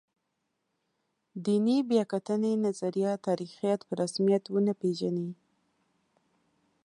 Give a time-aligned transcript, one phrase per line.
[1.45, 5.29] دیني بیا کتنې نظریه تاریخیت په رسمیت ونه پېژني.